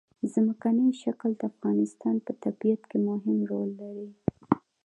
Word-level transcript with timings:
ځمکنی 0.33 0.87
شکل 1.01 1.31
د 1.37 1.41
افغانستان 1.51 2.15
په 2.25 2.31
طبیعت 2.43 2.81
کې 2.89 2.97
مهم 3.09 3.37
رول 3.51 3.69
لري. 3.81 4.09